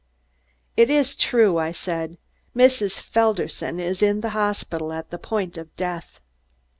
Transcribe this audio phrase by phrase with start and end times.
[0.75, 2.17] "It is true," I said,
[2.57, 2.99] "Mrs.
[2.99, 6.19] Felderson is in the hospital at the point of death."